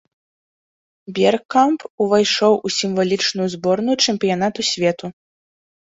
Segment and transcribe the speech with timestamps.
[1.17, 5.05] Бергкамп увайшоў у сімвалічную зборную чэмпіянату свету.